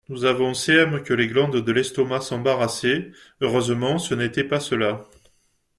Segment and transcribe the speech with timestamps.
[0.09, 5.05] Nous avons cm que les glandes de l'estomac s'embarrassaient; heureusement ce n'était pas cela.